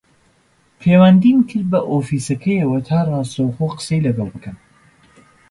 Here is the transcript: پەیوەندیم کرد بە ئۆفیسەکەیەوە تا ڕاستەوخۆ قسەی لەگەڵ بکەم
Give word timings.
پەیوەندیم 0.79 1.39
کرد 1.49 1.67
بە 1.71 1.79
ئۆفیسەکەیەوە 1.89 2.79
تا 2.87 2.99
ڕاستەوخۆ 3.09 3.67
قسەی 3.77 4.03
لەگەڵ 4.05 4.27
بکەم 4.35 4.57